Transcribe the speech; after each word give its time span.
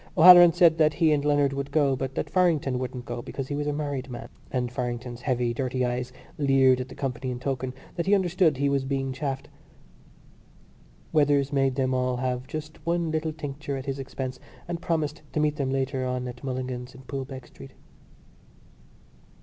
O'Halloran 0.17 0.51
said 0.51 0.79
that 0.79 0.95
he 0.95 1.11
and 1.11 1.23
Leonard 1.23 1.53
would 1.53 1.69
go, 1.69 1.95
but 1.95 2.15
that 2.15 2.27
Farrington 2.27 2.79
wouldn't 2.79 3.05
go 3.05 3.21
because 3.21 3.49
he 3.49 3.55
was 3.55 3.67
a 3.67 3.71
married 3.71 4.09
man; 4.09 4.29
and 4.49 4.71
Farrington's 4.71 5.21
heavy 5.21 5.53
dirty 5.53 5.85
eyes 5.85 6.11
leered 6.39 6.81
at 6.81 6.89
the 6.89 6.95
company 6.95 7.29
in 7.29 7.39
token 7.39 7.71
that 7.95 8.07
he 8.07 8.15
understood 8.15 8.57
he 8.57 8.67
was 8.67 8.83
being 8.83 9.13
chaffed. 9.13 9.47
Weathers 11.13 11.53
made 11.53 11.75
them 11.75 11.93
all 11.93 12.17
have 12.17 12.47
just 12.47 12.83
one 12.83 13.11
little 13.11 13.31
tincture 13.31 13.77
at 13.77 13.85
his 13.85 13.99
expense 13.99 14.39
and 14.67 14.81
promised 14.81 15.21
to 15.33 15.39
meet 15.39 15.57
them 15.57 15.69
later 15.69 16.03
on 16.03 16.27
at 16.27 16.43
Mulligan's 16.43 16.95
in 16.95 17.03
Poolbeg 17.03 17.45
Street. 17.45 17.73